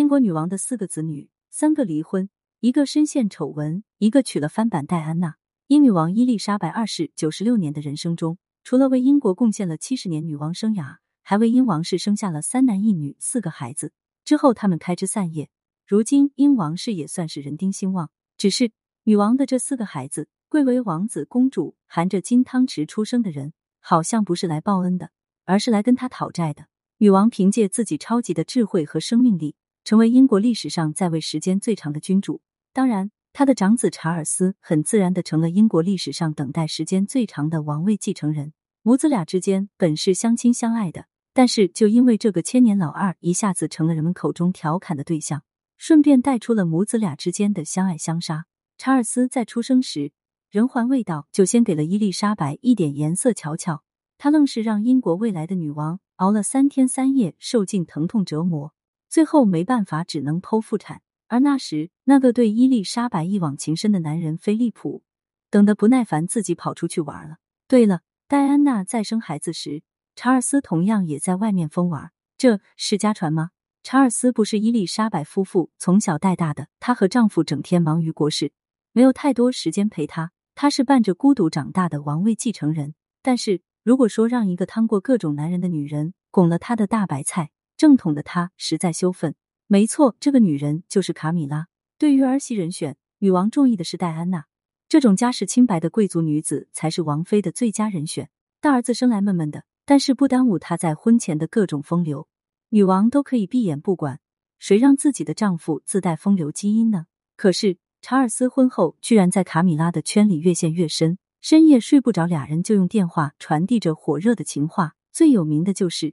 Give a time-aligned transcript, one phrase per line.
[0.00, 5.36] 英国女王的四个子女，三个离婚，一个深陷丑闻，一个娶了翻版戴安娜。
[5.66, 13.92] 英女王伊丽莎白二世九十六年的人生中，除了为英国贡献了七十年女王生涯，还为英王室生下了三男一女四个孩子。
[14.24, 15.50] 之后他们开枝散叶，
[15.86, 18.10] 如今英王室也算是人丁兴旺。
[18.38, 18.72] 只是
[19.02, 25.10] 女王的这四个孩子，贵为王子公主，含着金汤匙出生的人，好像不是来报恩的，
[25.44, 26.68] 而是来跟他讨债的。
[26.96, 32.42] 女王凭借自己超级的智慧和生命力，成为英国历史上在位时间最长的君主。
[32.72, 38.52] 当然，他的长子查尔斯很自然的成了英国历史上等待时间最长的王位继承人。
[38.82, 45.42] 母子俩之间本是相亲相爱的，但是就因为这个千年老二一下子成了人们口中调侃的对象，
[45.76, 48.46] 顺便带出了母子俩之间的相爱相杀。
[48.78, 50.12] 查尔斯在出生时
[50.50, 53.82] 人还未到，就先给了伊丽莎白一点颜色瞧瞧，
[54.16, 56.00] 他愣是让英国未来的女王。
[56.16, 58.74] 熬了三天三夜，受尽疼痛折磨，
[59.10, 61.02] 最后没办法，只能剖腹产。
[61.26, 65.02] 而那时，那个对伊丽莎白一往情深的男人菲利普，
[65.50, 67.36] 等得不耐烦，自己跑出去玩了。
[67.66, 69.82] 对了，戴安娜在生孩子时，
[70.14, 73.50] 查尔斯同样也在外面疯玩，这是家传吗？
[73.82, 78.52] 查尔斯不是伊丽莎白夫妇从小带大的，她和丈夫整天忙于国事，
[78.92, 80.30] 没有太多时间陪她。
[80.54, 83.62] 她是伴着孤独长大的王位继承人，但是。
[83.82, 89.34] 如果说让一个趟过各种男人的女人拱了他的大白菜，正统的他实在羞愤。
[89.66, 91.68] 没错，这个女人就是卡米拉。
[91.96, 94.44] 对于儿媳人选，女王中意的是戴安娜，
[94.86, 98.28] 这种家世清白的贵族女子才是王妃的最佳人选。
[98.60, 102.28] 大儿子生来闷闷的，但是不耽误她在婚前的各种风流，
[102.68, 104.20] 女王都可以闭眼不管。
[104.58, 107.06] 谁让自己的丈夫自带风流基因呢？
[107.34, 111.16] 可是查尔斯婚后居然在卡米拉的圈里越陷越深。
[111.40, 114.96] 深夜睡不着，俩人就用电话传递着火热的情话。
[115.10, 116.12] 最有名的就是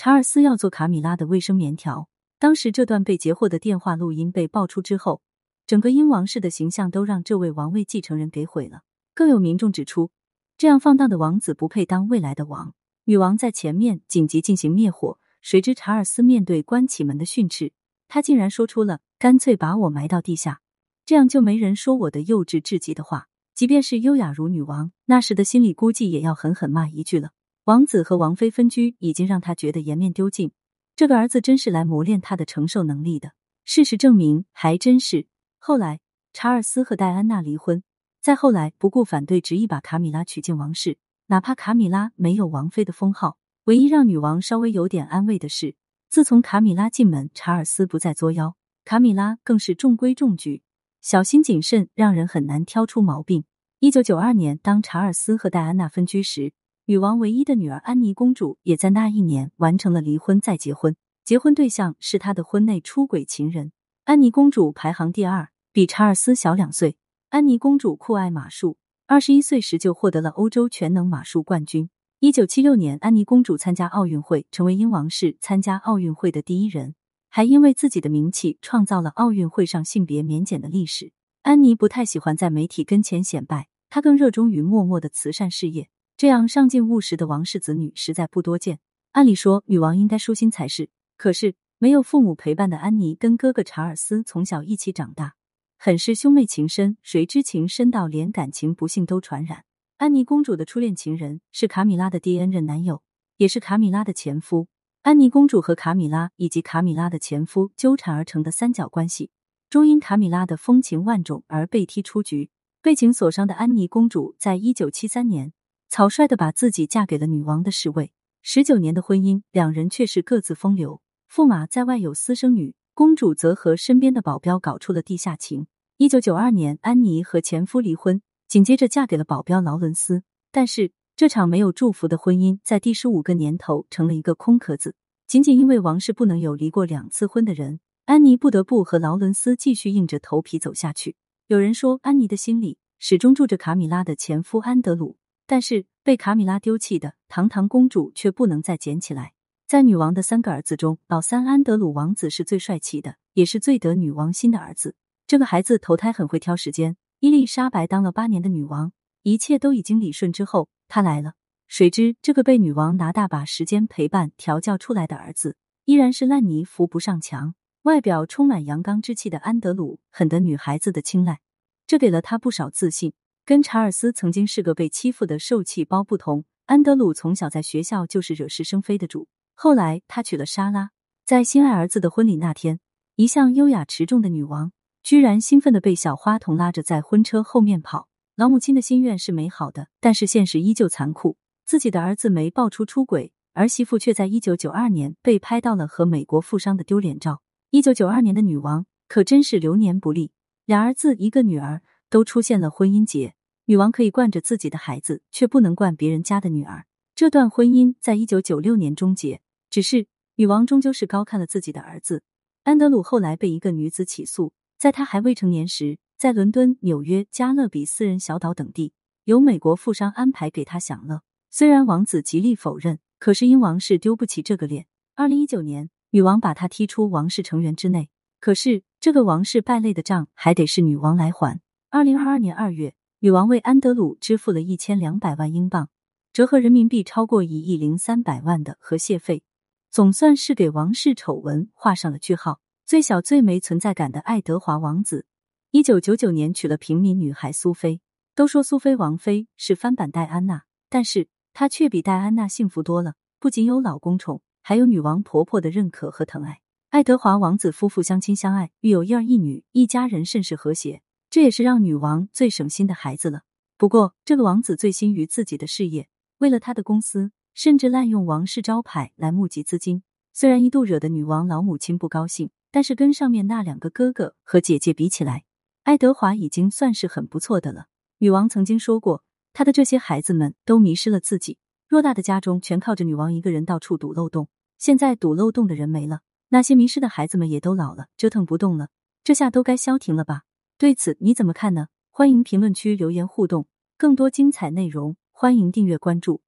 [0.00, 2.08] 查尔斯要做卡米拉的卫生棉条。
[2.38, 5.22] 当时这段被截获的电话录音被爆出之后，
[5.66, 8.82] 整个英王室的形象都让这位王位继承人给毁了。
[9.12, 10.12] 更有民众指出，
[10.56, 12.74] 这样放荡的王子不配当未来的王。
[13.06, 17.72] 女王在前面紧急进行灭火，谁知查尔斯面对关起门的训斥，
[18.06, 20.60] 他竟然说出了“干脆把我埋到地下，
[21.04, 23.26] 这样就没人说我的幼稚至极”的话。
[23.52, 27.30] 即便是优雅如女王，那时的心里估计也要狠狠骂一句了。
[27.68, 30.52] 王子和王妃分居已经让他觉得颜面丢尽，
[30.96, 33.32] 这个儿子真是来磨练他的承受能力的。
[33.66, 35.26] 事实证明，还真是。
[35.58, 36.00] 后来，
[36.32, 37.82] 查尔斯和戴安娜离婚，
[38.22, 40.96] 再后来不顾反对，执意把卡米拉娶进王室。
[41.26, 45.76] 哪怕卡米拉没有王妃的封号，唯一让女王稍微有点安慰的是，
[46.08, 48.56] 自从卡米拉进门，查尔斯不再作妖，
[48.86, 50.62] 卡米拉更是中规中矩。
[51.02, 53.44] 小心谨慎，让人很难挑出毛病。
[53.80, 56.54] 一九九二年，当查尔斯和戴安娜分居时，
[56.88, 60.96] 女王唯一的女儿安妮公主也在那一年完成了离婚再结婚。
[61.22, 63.72] 结婚对象是她的婚内出轨情人。
[64.04, 66.96] 安妮公主排行第二，比查尔斯小两岁。
[67.28, 71.90] 安妮公主酷爱马术，二十一岁时就获得了欧洲全能马术冠军。
[72.20, 76.94] 一九七六年，安妮公主参加奥运会，成为英王室参加奥运会的第一人。
[77.28, 81.12] 还因为自己的名气，创造了奥运会上性别免检的历史。
[81.42, 85.90] 安妮不太喜欢在媒体跟前显摆，她更热衷于默默的慈善事业。
[86.18, 88.80] 这样上进务实的王室子女实在不多见。
[89.12, 90.90] 按理说，女王应该舒心才是。
[91.16, 95.34] 可是，没有父母陪伴的安妮跟哥哥查尔斯从小一起长大，
[95.78, 96.96] 很是兄妹情深。
[97.04, 99.62] 谁知情深到连感情不幸都传染。
[99.98, 103.04] 安妮公主的初恋情人是卡米拉的第 N 任男友，
[103.36, 104.66] 也是卡米拉的前夫。
[105.02, 109.30] 安妮公主和卡米拉以及卡米拉的前夫纠缠而成的三角关系，
[109.70, 112.50] 终因卡米拉的风情万种而被踢出局。
[112.82, 115.52] 被情所伤的安妮公主，在一九七三年
[115.88, 118.12] 草率的把自己嫁给了女王的侍卫。
[118.42, 121.00] 十九年的婚姻，两人却是各自风流。
[121.30, 125.66] 驸马在外有私生女，公主则和身边的保镖搞出了地下情。
[125.96, 130.22] 一九九二年，安妮和前夫离婚，紧接着嫁给了保镖劳伦斯。
[130.52, 130.92] 但是。
[131.18, 134.94] 这场没有祝福的婚姻，在第十五个年头成了一个空壳子。
[135.26, 141.16] 仅仅因为王室不能有离过两次婚的人，安妮不得不和劳伦斯继续硬着头皮走下去。
[141.48, 145.16] 有人说，安妮的心里始终住着卡米拉的前夫安德鲁，
[145.48, 149.32] 但是被卡米拉丢弃的堂堂公主却不能再捡起来。
[149.66, 154.94] 在女王的三个儿子中，老三安德鲁王子是最帅气的，也是最得女王心的儿子。
[155.26, 156.98] 这个孩子投胎很会挑时间。
[157.20, 158.92] 伊丽莎白当了八年的女王，
[159.22, 160.68] 一切都已经理顺之后。
[160.86, 161.32] 他来了，
[161.66, 165.56] 谁知这个被女王拿大把时间陪伴调教出来的儿子，
[165.86, 167.54] 依然是烂泥扶不上墙。
[167.82, 171.40] 外表充满阳刚之气的安德鲁，很得女孩子的青睐，
[171.86, 173.14] 这给了他不少自信。
[173.48, 179.26] 跟查尔斯曾经是个被欺负的受气包不同，安德鲁从小在学校就是惹是生非的主。
[179.54, 180.90] 后来他娶了莎拉，
[181.24, 182.78] 在心爱儿子的婚礼那天，
[183.16, 184.72] 一向优雅持重的女王，
[185.02, 188.08] 居然兴奋的被小花童拉着在婚车后面跑。
[188.36, 191.38] 老母亲的心愿是美好的，但是现实依旧残酷。
[191.64, 197.40] 自己的儿子没爆出出轨，儿媳妇却在一九九二年被拍到了和美国富商的丢脸照。
[197.70, 200.32] 一九九二年的女王可真是流年不利，
[200.66, 201.80] 俩儿子一个女儿
[202.10, 203.36] 都出现了婚姻劫。
[203.68, 206.86] 女王可以惯着自己的孩子，却不能惯别人家的女儿。
[207.14, 209.42] 这段婚姻在一九九六年终结。
[209.68, 210.06] 只是
[210.36, 212.22] 女王终究是高看了自己的儿子
[212.62, 213.02] 安德鲁。
[213.02, 218.94] 后来被一个女子起诉，在他还未成年时，在伦敦、纽约、加勒比私人小岛等地，
[219.24, 221.20] 由美国富商安排给他享乐。
[221.50, 224.86] 虽然王子极力否认，可是因王室丢不起这个脸。
[225.14, 228.08] 二零一九年，女王把他踢出王室成员之内。
[228.40, 231.60] 可是这个王室败类的账还得是女王来还。
[231.90, 232.94] 二零二二年二月。
[233.20, 235.88] 女王为安德鲁支付了一千两百万英镑，
[236.32, 239.42] 折合人民币超过一亿零三百万的和解费，
[239.90, 242.60] 总算是给王室丑闻画上了句号。
[242.86, 245.26] 最小最没存在感的爱德华王子，
[245.72, 248.00] 一九九九年娶了平民女孩苏菲。
[248.36, 256.60] 都说苏菲王妃是翻版戴安娜，但是她却比戴安娜幸福多了，不仅有老公宠，还有女王婆婆的认可和疼爱。
[256.90, 261.02] 爱德华王子夫妇相亲相爱，育有一儿一女，一家人甚是和谐。
[261.30, 263.42] 这也是让女王最省心的孩子了。
[263.76, 266.08] 不过，这个王子醉心于自己的事业，
[266.38, 270.02] 为了他的公司，甚至滥用王室招牌来募集资金。
[270.32, 275.44] 虽然一度惹得女王老母亲不高兴，但是跟上面那两个哥哥和姐姐比起来，
[275.84, 277.86] 爱德华已经算是很不错的了。
[278.18, 279.22] 女王曾经说过，
[279.52, 281.58] 她的这些孩子们都迷失了自己，
[281.88, 284.48] 偌大的家中全靠着女王一个人到处堵漏洞。
[284.76, 288.88] 现在堵漏洞的人没了，那些迷失的孩子们也都老了，折腾不动了，
[289.22, 290.42] 这下都该消停了吧？
[290.78, 291.88] 对此你怎么看呢？
[292.08, 293.66] 欢迎评论区留言互动，
[293.96, 296.40] 更多精彩内容欢迎订阅关注。